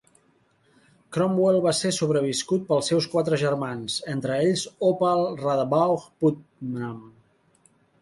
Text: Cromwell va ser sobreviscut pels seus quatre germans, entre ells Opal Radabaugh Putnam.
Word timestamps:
Cromwell 1.17 1.57
va 1.65 1.73
ser 1.79 1.91
sobreviscut 1.97 2.65
pels 2.71 2.89
seus 2.93 3.09
quatre 3.13 3.41
germans, 3.43 4.01
entre 4.17 4.41
ells 4.49 4.67
Opal 4.91 5.25
Radabaugh 5.47 6.11
Putnam. 6.25 7.03